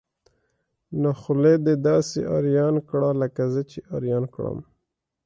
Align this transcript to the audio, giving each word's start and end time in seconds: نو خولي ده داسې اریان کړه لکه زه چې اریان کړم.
نو 1.01 1.09
خولي 1.21 1.55
ده 1.65 1.73
داسې 1.89 2.19
اریان 2.37 2.75
کړه 2.89 3.09
لکه 3.21 3.41
زه 3.53 3.61
چې 3.71 3.77
اریان 3.95 4.23
کړم. 4.35 4.59